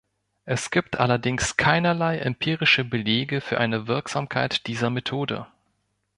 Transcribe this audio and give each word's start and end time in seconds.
Es 0.45 0.71
gibt 0.71 0.99
allerdings 0.99 1.57
keinerlei 1.57 2.17
empirische 2.17 2.83
Belege 2.83 3.39
für 3.39 3.59
eine 3.59 3.85
Wirksamkeit 3.85 4.65
dieser 4.65 4.89
Methode. 4.89 5.45